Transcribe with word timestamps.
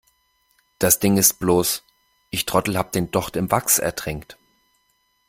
Das 0.79 0.97
Ding 0.97 1.17
ist 1.17 1.37
bloß, 1.37 1.83
ich 2.31 2.47
Trottel 2.47 2.75
habe 2.75 2.89
den 2.89 3.11
Docht 3.11 3.35
im 3.35 3.51
Wachs 3.51 3.77
ertränkt. 3.77 4.35